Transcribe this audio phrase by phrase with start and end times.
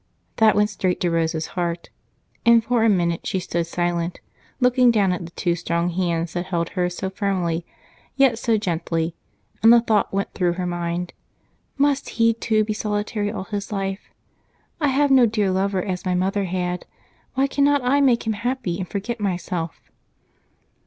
[0.37, 1.91] That went straight to Rose's heart,
[2.43, 4.19] and for a minute she stood silent,
[4.59, 7.67] looking down at the two strong hands that held hers so firmly
[8.15, 9.15] yet so gently,
[9.61, 11.13] and the thought went through her mind,
[11.77, 14.09] "Must he, too, be solitary all his life?
[14.79, 16.87] I have no dear lover as my mother had,
[17.35, 19.91] why cannot I make him happy and forget myself?"